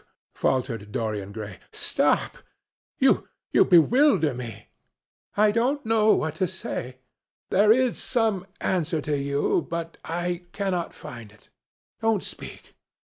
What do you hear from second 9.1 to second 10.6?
you, but I